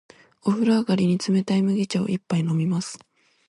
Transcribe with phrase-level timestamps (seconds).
[0.45, 2.97] お風呂上がりに、冷たい麦茶を一杯飲みます。